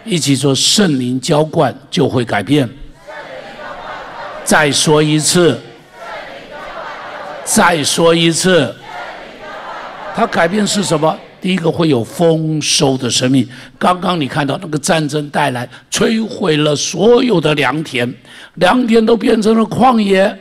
[0.04, 2.68] 一起说圣灵浇灌就会改变。
[4.42, 5.56] 再说一次。
[7.44, 8.74] 再说一次。
[10.16, 11.16] 它改变是什么？
[11.40, 13.48] 第一个会有丰收的生命。
[13.78, 18.12] 刚刚你看到那个战争带来摧毁了所有的良田，
[18.56, 20.38] 良田都变成了旷野，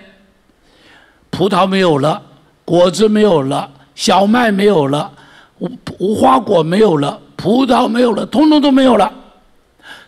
[1.29, 2.21] 葡萄没有了，
[2.65, 5.11] 果子没有了，小麦没有了，
[5.59, 9.11] 无无花果没有了，葡萄没有了，通通都没有了。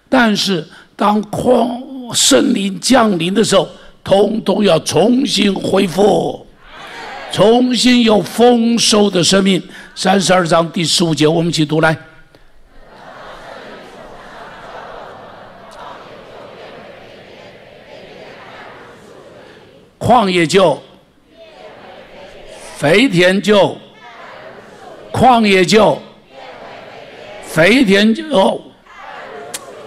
[0.09, 0.65] 但是
[0.95, 1.69] 当旷
[2.13, 3.67] 圣灵降临的时候，
[4.03, 6.45] 通通要重新恢复。
[7.29, 9.61] 重新有丰收的生命，
[9.93, 12.06] 三十二章第十五节，我们一起读来。
[20.07, 20.81] 旷野就，
[22.77, 23.75] 肥田就，
[25.11, 26.01] 旷野就，
[27.43, 28.61] 肥田就。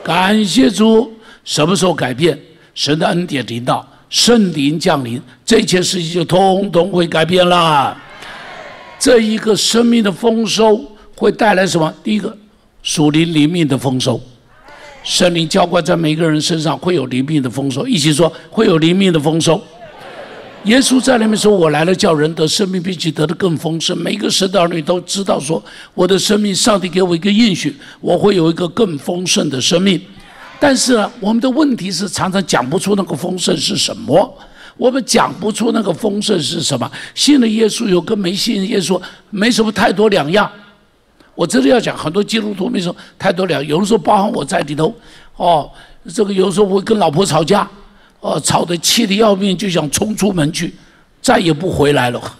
[0.04, 1.10] 感谢主，
[1.42, 2.38] 什么时候改变？
[2.74, 3.88] 神的恩典临到。
[4.10, 7.96] 圣灵降临，这一切事情就通通会改变了。
[8.98, 10.78] 这一个生命的丰收
[11.16, 11.90] 会带来什么？
[12.04, 12.36] 第一个，
[12.82, 14.20] 属灵灵命的丰收。
[15.02, 17.88] 圣灵浇灌在每个人身上，会有灵命的丰收。
[17.88, 19.58] 一起说，会有灵命的丰收。
[20.64, 25.62] 耶稣在那边说：“我来了，叫人得生命，并且得的更丰盛。”每个神的儿女都知道说
[25.94, 29.98] ：“我的生命，上帝给我一个应许，我会有一个更丰盛的生命。”
[30.60, 34.38] 但是呢我们的问题是常常讲不出那个丰盛是什么，
[34.76, 36.90] 我们讲不出那个丰盛是什么。
[37.14, 40.50] 信了耶稣有跟没信耶稣没什么太多两样。
[41.34, 44.94] 我真的要讲，很多基督徒没什么太多两，有的时候包含我在里头。
[45.36, 45.70] 哦，
[46.12, 47.66] 这个有时候会跟老婆吵架，
[48.20, 50.74] 哦，吵得气得要命，就想冲出门去，
[51.22, 52.20] 再也不回来了。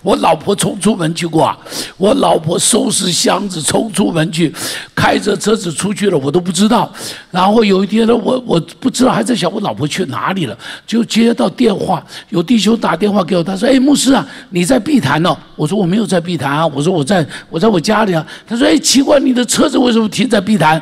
[0.00, 1.58] 我老婆冲出门去过啊！
[1.96, 4.52] 我老婆收拾箱子冲出门去，
[4.94, 6.90] 开着车子出去了，我都不知道。
[7.32, 10.56] 然后有一天呢，我我不知道还在想我老婆去哪里了，
[10.86, 20.80] 就接到电话，有弟兄打电话给我，他说：“哎，牧师啊，你在碧潭呢？”我说：“我没有在碧潭啊，我说我在我在我家里啊。”他说：“哎，奇怪，你的车子为什么停在碧潭？”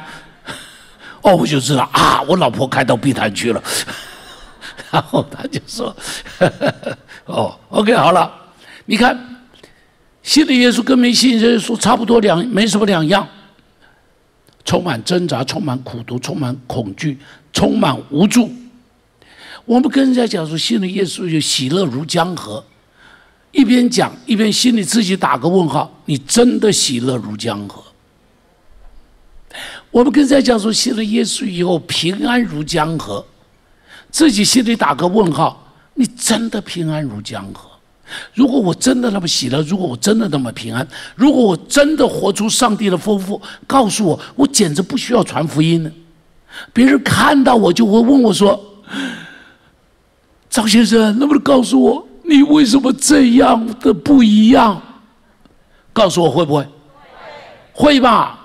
[1.26, 3.60] 哦，我就知道啊，我老婆开到碧潭去了。
[4.92, 5.94] 然后他就说
[7.26, 8.32] ：“哦，OK，好了。”
[8.86, 9.18] 你看，
[10.22, 13.26] 信的耶稣跟没信耶稣差不多两，没什么两样。
[14.64, 17.18] 充满挣扎，充满苦读，充满恐惧，
[17.52, 18.48] 充满无助。
[19.64, 22.64] 我们跟人家讲说信的耶稣就喜乐如江河，
[23.50, 27.82] 一边讲一边心里自己打个问号：你真的喜乐如江河？
[29.96, 33.24] 我们跟人家讲说信了耶稣以后平安如江河，
[34.10, 37.70] 自己心里打个问号：你真的平安如江河？
[38.34, 45.90] 如果我真的那么喜乐，如果我真的那么平安，如果我真的活出上帝的丰富，告诉我，我简直不需要传福音呢。
[46.74, 48.62] 别人看到我就会问我说
[50.50, 54.78] ：“张先生，能不能告诉我，你为什么这样的不一样？”
[55.94, 56.68] 告诉我会不会？
[57.72, 58.42] 会吧。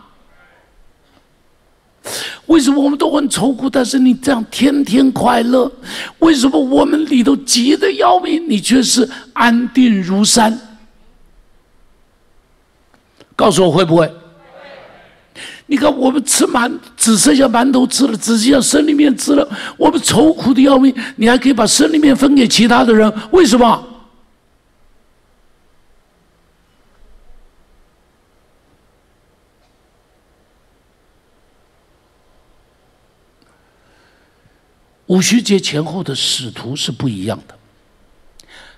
[2.47, 5.71] 为什么我们都很愁苦，但是你这样天天快乐？
[6.19, 10.57] 为什么我们里头急得要命，你却是安定如山？
[13.35, 14.11] 告诉我会不会？
[15.67, 23.11] 你看我们吃馒只剩下馒头吃了，只剩下生里面吃了，我们愁苦的要命，你还可以把生里面分给其他的人？
[23.31, 23.87] 为什么？
[35.11, 37.53] 五旬节前后的使徒是不一样的，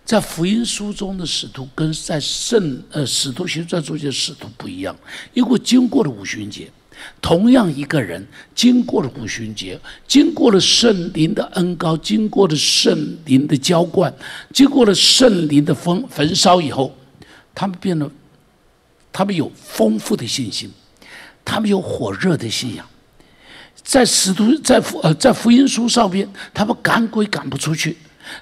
[0.03, 4.95] 在福音书中的使徒跟在圣呃使徒行传中的使徒不一样，
[5.35, 6.67] 因为经过了五旬节，
[7.21, 14.11] 同样一个人经过了五旬节，经过了圣灵的恩高，经过了圣灵的浇灌，
[14.51, 16.97] 经过了圣灵的焚焚烧以后，
[17.53, 18.09] 他们变得，
[19.11, 20.71] 他们有丰富的信心，
[21.45, 22.83] 他们有火热的信仰。
[23.83, 27.97] 在使徒在福呃在福音书上边，他们赶鬼赶不出去，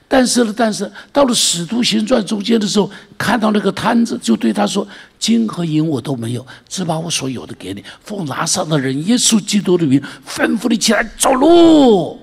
[0.07, 7.83] 但是呢，但是到了使徒行传中间的时候，看到那个摊子，就对他说：“金和银我都没有，只把我所有的给你。
[8.03, 12.19] 奉拿上的人耶稣基督的名，吩咐你起来走路。”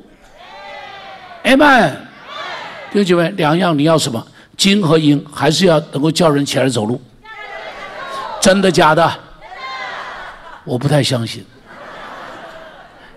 [1.43, 1.97] 哎们，
[2.93, 4.25] 弟兄姐妹，两样你要什么？
[4.57, 7.01] 金和银，还是要能够叫人起来走路？
[8.41, 9.13] 真的假的？
[10.65, 11.45] 我不太相信。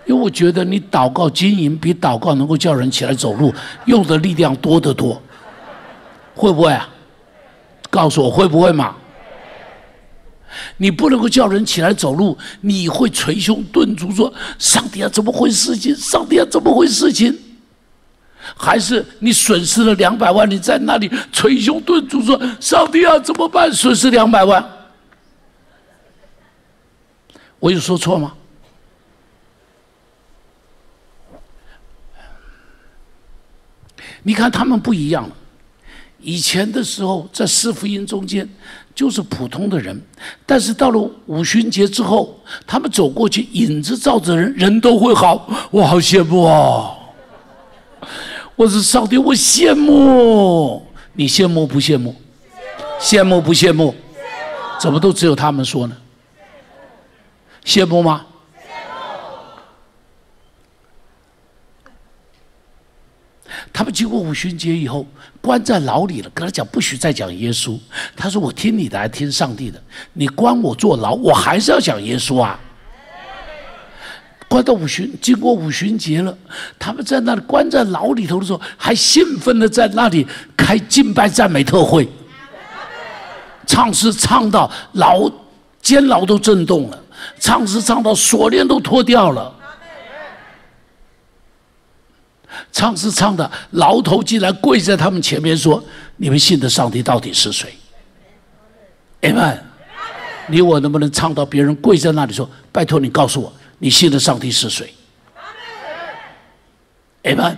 [0.04, 3.54] 因为我觉得你祷告经营比祷告能够叫人起来走路
[3.86, 5.20] 用的力量多得多，
[6.34, 6.88] 会不会啊？
[7.88, 8.96] 告诉我会不会嘛？
[10.76, 15.94] 你不能够叫人起来走路，你会捶胸顿足说：“上帝啊，怎么回事情？
[15.96, 17.38] 上帝啊，怎么回事情？”
[18.56, 23.72] 还是你损失了两百万，你在那里捶胸顿足说：“上帝啊，怎么办？
[23.72, 24.68] 损失两百万。”
[27.60, 28.34] 我有说错吗？
[34.22, 35.36] 你看他们不一样了。
[36.20, 38.48] 以前的时候，在四福音中间
[38.94, 40.00] 就是普通的人，
[40.46, 45.48] 但是到了五旬节之后，他们走过去，影子照着人，人都会好。
[45.72, 46.96] 我好羡慕哦！
[48.54, 52.14] 我是上帝，我羡慕你，羡慕不羡慕？
[53.00, 53.92] 羡慕不羡慕？
[54.80, 55.96] 怎么都只有他们说呢？
[57.64, 58.24] 羡慕吗？
[63.82, 65.04] 他们经过五旬节以后，
[65.40, 66.30] 关在牢里了。
[66.32, 67.76] 跟他讲不许再讲耶稣。
[68.14, 69.82] 他说：“我听你的，还听上帝的。
[70.12, 72.56] 你关我坐牢，我还是要讲耶稣啊。”
[74.46, 76.32] 关到五旬，经过五旬节了，
[76.78, 80.24] 他们在那里关在牢里头的时候，还兴奋的在那里
[80.56, 82.08] 开敬拜赞美特会，
[83.66, 85.28] 唱诗唱到牢
[85.80, 87.02] 监牢都震动了，
[87.40, 89.52] 唱诗唱到锁链都脱掉了。
[92.70, 95.82] 唱是唱的，牢头竟然跪在他们前面说
[96.16, 97.74] ：“你们信的上帝到底是谁？”
[99.22, 99.64] 阿门。
[100.48, 104.92] 你我能不能唱到别人跪在那里说：“拜托你告诉我，你信的上帝是谁？”
[107.24, 107.56] 阿门。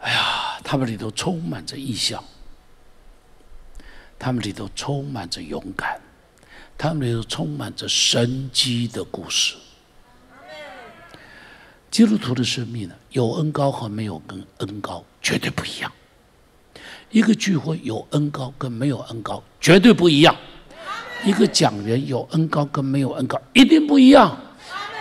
[0.00, 2.22] 哎呀，他们里头充满着意象，
[4.18, 6.00] 他们里头充满着勇敢，
[6.78, 9.56] 他们里头充满着神机的故事。
[11.90, 15.90] 基督徒的生命呢，有恩高和没有跟恩高绝对不一样。
[17.10, 20.36] 一个聚会有恩高跟没有恩高绝对不一样。
[21.24, 24.38] 一个讲员有恩高跟没有恩高一定不一样。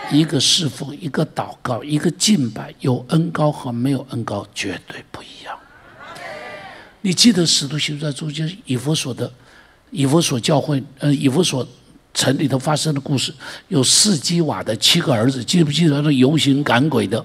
[0.09, 5.59] 一个侍奉、一个祷告、一个敬拜，有恩高和没有恩高绝对不一样。
[7.01, 9.31] 你记得使徒行传中间以弗所的
[9.91, 11.67] 以弗所教会，呃，以弗所。
[12.17, 13.31] 城里头发生的故事，
[13.67, 17.23] 有四基瓦的七个儿子，记不记得那游行赶鬼的，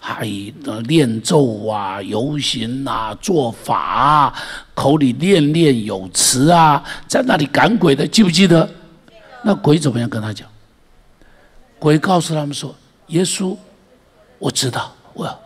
[0.00, 0.24] 还
[0.64, 4.34] 有念咒啊、游行啊、做法啊，
[4.72, 8.66] 口里念念有词啊，在那里赶鬼的，记不记得？
[9.44, 10.48] 那鬼怎么样跟他讲？
[11.78, 12.74] 鬼告诉他们说
[13.08, 13.54] ：“耶稣，
[14.38, 15.38] 我知道，我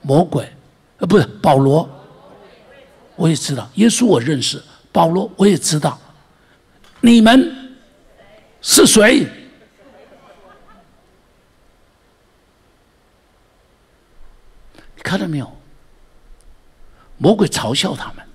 [0.00, 0.52] 魔鬼，
[0.98, 1.88] 呃，不是保罗，
[3.14, 5.96] 我也知道，耶稣我认识，保罗我也知道，
[7.00, 7.58] 你们。”
[8.62, 9.26] 是谁？
[14.94, 15.52] 你看到没有？
[17.18, 18.26] 魔鬼嘲笑他们，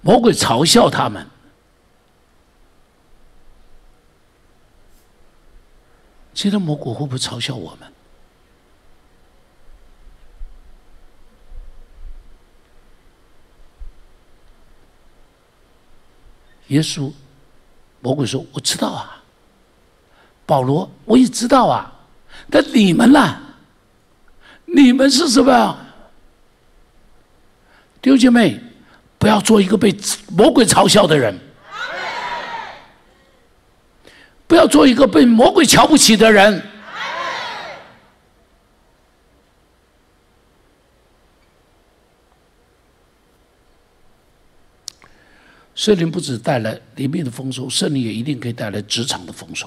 [0.00, 1.26] 魔鬼嘲笑他们。
[6.34, 7.92] 今天魔鬼会不会嘲笑我们？
[16.68, 17.12] 耶稣。
[18.00, 19.20] 魔鬼说：“我知道啊，
[20.46, 21.92] 保罗，我也知道啊，
[22.50, 23.36] 但你们呢？
[24.64, 25.78] 你们是什么？
[28.00, 28.60] 弟兄姐妹，
[29.18, 29.94] 不要做一个被
[30.30, 31.38] 魔鬼嘲笑的人，
[34.46, 36.62] 不要做一个被魔鬼瞧不起的人。”
[45.88, 49.66] 圣灵不止带来里面的丰收，圣灵也一定可以带来职场的丰收。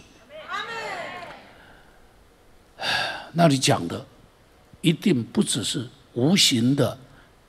[3.31, 4.05] 那里讲的
[4.81, 6.95] 一定不只是无形的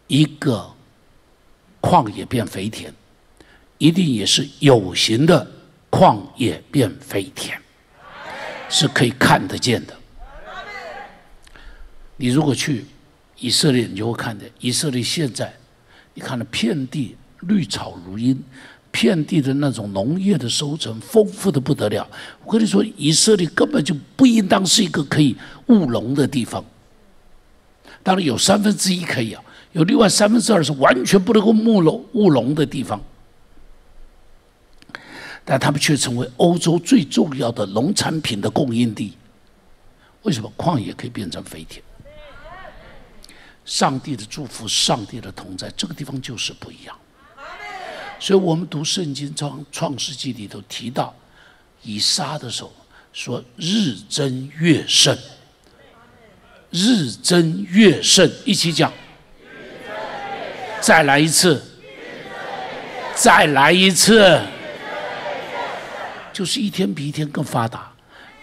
[0.07, 0.75] 一个
[1.83, 2.91] 旷野变肥田，
[3.77, 5.47] 一定也是有形的
[5.91, 7.61] 旷野变肥田，
[8.71, 9.95] 是可以看得见的。
[12.17, 12.87] 你如果去
[13.39, 15.53] 以色列，你就会看见以色列现在，
[16.15, 17.19] 你看那遍地。
[17.49, 18.41] 绿草如茵，
[18.93, 22.07] 遍地的那种农业的收成丰富的不得了。
[22.45, 25.35] 我跟你说，以色列根本就不应当是一个可以
[25.67, 26.65] 务农的地方。
[28.05, 33.01] 当然有三分之一可以啊，有另外三分之二是完全不能够务农务农的地方。
[35.45, 39.15] 但他们却成为欧洲最重要的农产品的供应地。
[40.23, 41.83] 为什么矿也可以变成肥田？
[43.65, 46.97] 上帝的祝福，上帝的同在，这个地方就是不一样。
[48.23, 51.13] 所以我们读圣经创创世纪里头提到
[51.83, 52.73] 以撒的时候，
[53.13, 55.19] 说日增月盛，
[56.71, 58.93] 日增月盛，一起讲，
[60.81, 61.61] 再来一次，
[63.17, 64.41] 再来一次，
[66.33, 67.93] 就是一天比一天更发达，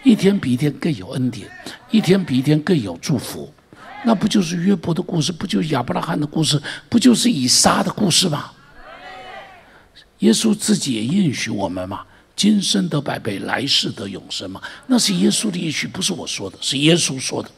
[0.02, 1.50] 一天比一天更有恩典，
[1.90, 3.50] 一天比一天更有祝福。
[4.04, 5.32] 那不就是约伯的故事？
[5.32, 6.60] 不就亚伯拉罕的故事？
[6.90, 8.52] 不就是以撒的故事吗？
[10.20, 12.04] 耶稣自己也应许我们嘛，
[12.36, 14.60] 今生得百倍，来世得永生嘛。
[14.86, 17.50] 那是耶稣的应许，不是我说的，是耶稣说的。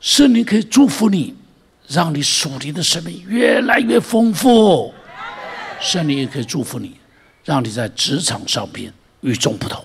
[0.00, 1.34] 圣灵可以祝福你，
[1.88, 4.92] 让你属灵的生命越来越丰富。
[5.80, 6.96] 圣灵也可以祝福你，
[7.44, 9.84] 让你在职场上边与众不同。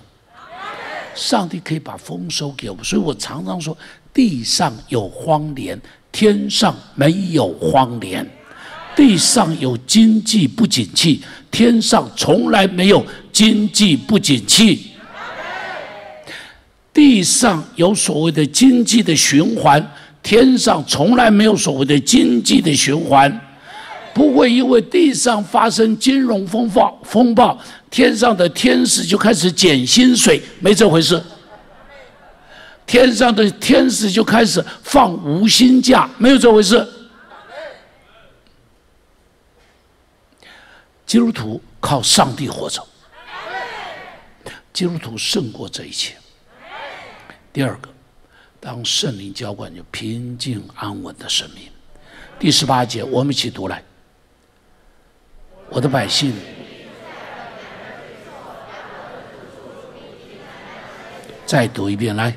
[1.14, 3.76] 上帝可以把丰收给我们，所以我常常说：
[4.14, 5.78] 地上有荒年，
[6.10, 8.26] 天上没有荒年。
[8.96, 14.86] 地上有经济不景气，天上从来没有经济不景气。
[16.92, 23.40] 地上有所谓的经济的循环，天上从来没有所谓的经济的循环。
[24.12, 27.56] 不会因为地上发生金融风暴，风暴
[27.88, 31.22] 天上的天使就开始减薪水，没这回事。
[32.84, 36.84] 天上的天使就开始放无薪假，没有这回事。
[41.10, 42.86] 基督徒靠上帝活着，
[44.72, 46.16] 基督徒胜过这一切。
[47.52, 47.88] 第二个，
[48.60, 51.64] 当圣灵浇灌，就平静安稳的生命。
[52.38, 53.82] 第十八节，我们一起读来。
[55.68, 56.32] 我的百姓，
[61.44, 62.36] 再读一遍来。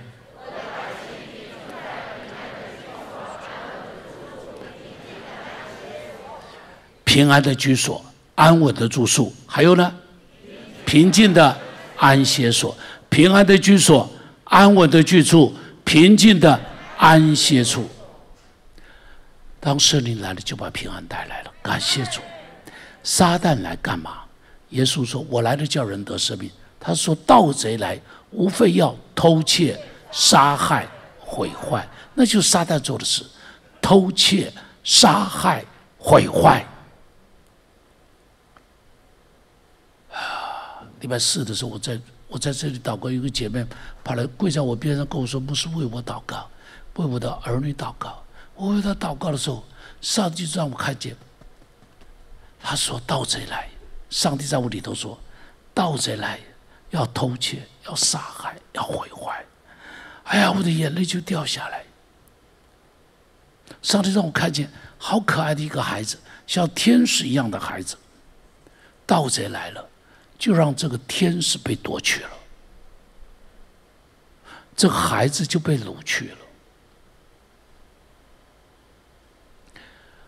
[7.04, 8.04] 平安的居所。
[8.36, 9.94] 安稳的住宿，还有呢，
[10.86, 11.58] 平静的
[11.98, 12.76] 安歇所，
[13.10, 14.10] 平安的居所，
[14.46, 15.54] 安稳的居处，
[15.84, 16.60] 平静的
[16.98, 17.88] 安歇处。
[19.60, 21.52] 当圣灵来了，就把平安带来了。
[21.62, 22.20] 感谢主。
[23.04, 24.20] 撒旦来干嘛？
[24.70, 28.00] 耶稣说：“我来了，叫人得生命。”他说：“盗贼来，
[28.32, 29.80] 无非要偷窃、
[30.12, 30.88] 杀害、
[31.20, 33.24] 毁坏。”那就是撒旦做的事：
[33.80, 34.52] 偷窃、
[34.84, 35.64] 杀害、
[35.98, 36.66] 毁坏。
[41.04, 42.00] 礼拜四的时候，我在
[42.30, 43.66] 我在这里祷告，有个姐妹
[44.06, 46.50] 跑来跪在我边上跟我说：“不是为我祷告，
[46.96, 48.24] 为我的儿女祷告。”
[48.56, 49.66] 我为他祷告的时候，
[50.00, 51.14] 上帝就让我看见，
[52.58, 53.70] 他说：“盗贼来，
[54.10, 55.20] 上帝在我里头说，
[55.74, 56.40] 盗贼来
[56.92, 59.44] 要偷窃，要杀害，要毁坏。”
[60.24, 61.84] 哎呀，我的眼泪就掉下来。
[63.82, 67.98] 上帝让我看见好可爱的一个孩子，像天使一样的孩子，
[69.06, 69.90] 盗贼来了。
[70.44, 72.30] 就让这个天使被夺去了，
[74.76, 76.38] 这孩子就被掳去了。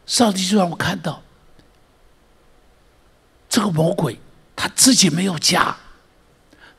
[0.06, 1.22] 上帝就让我看到，
[3.50, 4.18] 这个魔鬼
[4.56, 5.76] 他自己没有家，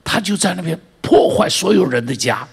[0.02, 2.48] 他就在那边破坏所有人的家。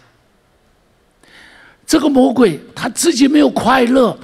[1.88, 4.20] 这个魔鬼他自己没有快乐，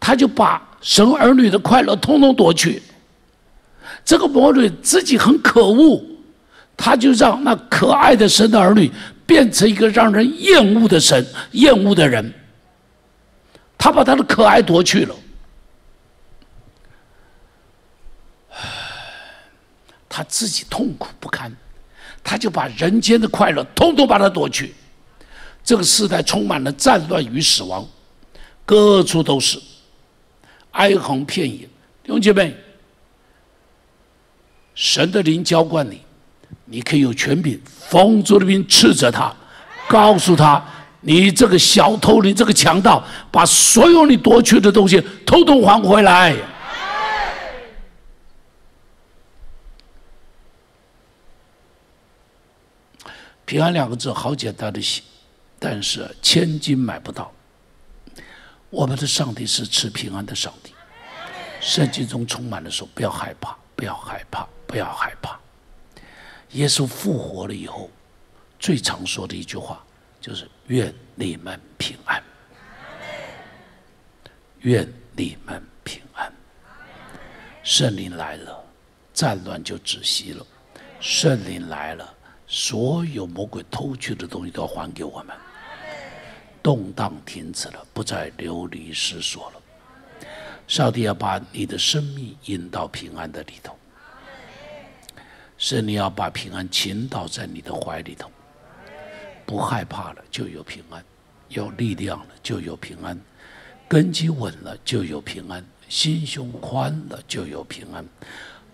[0.00, 2.82] 他就把神儿女的快乐通通夺去。
[4.04, 6.04] 这个魔鬼自己很可恶，
[6.76, 8.92] 他就让那可爱的神的儿女
[9.26, 12.32] 变成一个让人厌恶的神、厌恶的人。
[13.78, 15.14] 他把他的可爱夺去了，
[20.08, 21.50] 他自己痛苦不堪，
[22.22, 24.74] 他就把人间的快乐通通把他夺去。
[25.62, 27.88] 这个时代充满了战乱与死亡，
[28.66, 29.58] 各处都是
[30.72, 31.60] 哀鸿遍野。
[32.02, 32.54] 弟兄姐妹。
[34.74, 36.02] 神的灵浇灌你，
[36.64, 39.34] 你可以有权柄，封住的兵斥责他，
[39.88, 40.64] 告诉他：
[41.00, 46.36] 你这个小偷，你这个强盗，把所有你夺去的东西，统统还回来。
[53.46, 55.02] 平安两个字好简单的写，
[55.58, 57.30] 但是千金买不到。
[58.70, 60.72] 我们的上帝是赐平安的上帝，
[61.60, 64.48] 圣经中充满了说：不要害怕，不要害怕。
[64.74, 65.38] 不要害怕，
[66.50, 67.88] 耶稣复活了以后，
[68.58, 69.80] 最常说的一句话
[70.20, 72.20] 就是“愿你们平安”。
[74.62, 76.32] 愿你们平安。
[77.62, 78.64] 圣灵来了，
[79.12, 80.44] 战乱就止息了；
[80.98, 82.12] 圣灵来了，
[82.48, 85.36] 所有魔鬼偷去的东西都还给我们。
[86.60, 90.26] 动荡停止了，不再流离失所了。
[90.66, 93.78] 上帝要把你的生命引到平安的里头。
[95.66, 98.30] 是你要把平安倾倒在你的怀里头，
[99.46, 101.02] 不害怕了就有平安，
[101.48, 103.18] 有力量了就有平安，
[103.88, 108.06] 根基稳了就有平安，心胸宽了就有平安，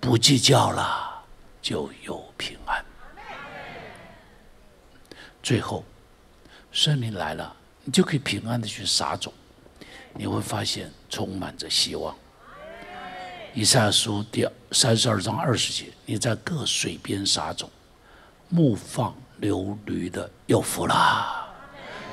[0.01, 1.25] 不计较了
[1.63, 2.85] 就有平安。
[5.41, 5.85] 最后，
[6.73, 9.33] 圣灵来了，你就可以平安的去撒种，
[10.13, 12.13] 你会发现充满着希望。
[13.53, 17.69] 以赛亚书第三十二章二十节，你在各水边撒种，
[18.49, 21.53] 牧放流驴的有福了，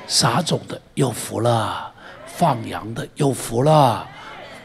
[0.08, 1.94] 撒种的有福了，
[2.26, 4.08] 放羊的有福了，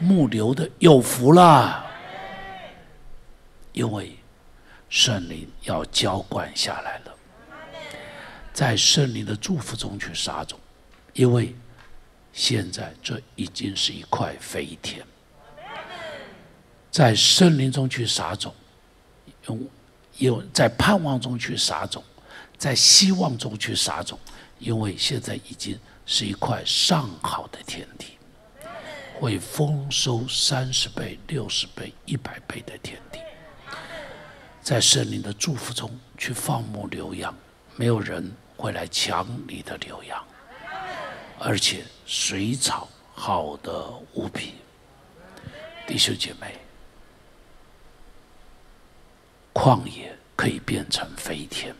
[0.00, 1.86] 牧牛的有福了，
[3.72, 4.18] 因为
[4.88, 7.14] 圣灵要浇灌下来了。
[8.52, 10.58] 在圣灵的祝福中去撒种，
[11.12, 11.54] 因为
[12.32, 15.06] 现在这已经是一块肥田。
[16.94, 18.54] 在森林中去撒种，
[19.48, 19.68] 用
[20.18, 22.00] 有在盼望中去撒种，
[22.56, 24.16] 在希望中去撒种，
[24.60, 25.76] 因为现在已经
[26.06, 28.16] 是一块上好的田地，
[29.18, 33.18] 会丰收三十倍、六十倍、一百倍的田地。
[34.62, 37.34] 在圣灵的祝福中去放牧牛羊，
[37.74, 38.32] 没有人。
[38.56, 40.24] 会来抢你的牛羊，
[41.40, 44.54] 而且水草好的无比，
[45.84, 46.56] 弟兄姐妹，
[49.54, 51.74] 旷野可以变成肥田。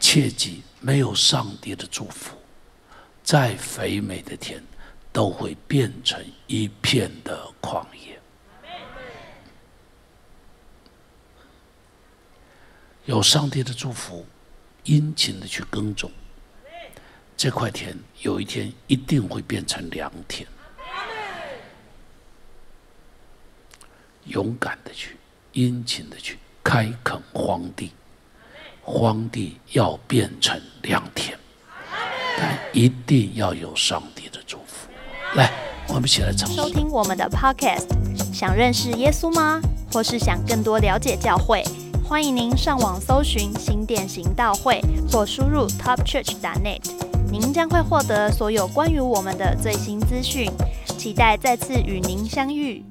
[0.00, 2.36] 切记，没有上帝的祝福，
[3.22, 4.60] 再肥美的田
[5.12, 8.18] 都会变成一片的旷野。
[13.04, 14.26] 有上帝的祝福。
[14.84, 16.10] 殷勤的去耕种，
[17.36, 20.44] 这块田有一天一定会变成良田。
[24.24, 25.16] 勇敢的去，
[25.52, 27.92] 殷勤的去开垦荒地，
[28.82, 31.36] 荒地要变成良田，
[32.38, 34.88] 但一定要有上帝的祝福。
[35.34, 35.50] 来，
[35.88, 36.50] 我们一起来唱。
[36.50, 37.86] 收听我们的 Podcast，
[38.32, 39.60] 想认识耶稣吗？
[39.92, 41.62] 或是想更多了解教会？
[42.02, 44.80] 欢迎您上网搜寻新店行道会，
[45.10, 46.80] 或输入 topchurch.net，
[47.30, 50.50] 您将会获得所有关于我们的最新资讯。
[50.96, 52.82] 期待再次与您相遇。